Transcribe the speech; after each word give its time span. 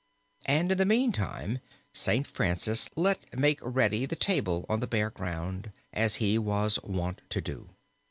And 0.47 0.71
in 0.71 0.79
the 0.79 0.83
meantime 0.85 1.59
Saint 1.93 2.25
Francis 2.25 2.89
let 2.95 3.37
make 3.37 3.59
ready 3.61 4.07
the 4.07 4.15
table 4.15 4.65
on 4.67 4.79
the 4.79 4.87
bare 4.87 5.11
ground, 5.11 5.71
as 5.93 6.15
he 6.15 6.39
was 6.39 6.79
wont 6.81 7.21
to 7.29 7.39
do. 7.39 7.69